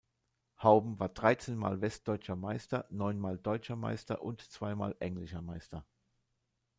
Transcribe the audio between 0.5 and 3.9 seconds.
Houben war dreizehnmal Westdeutscher Meister, neunmal Deutscher